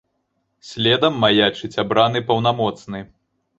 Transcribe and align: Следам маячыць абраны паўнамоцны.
Следам 0.69 1.19
маячыць 1.25 1.71
абраны 1.85 2.25
паўнамоцны. 2.33 3.07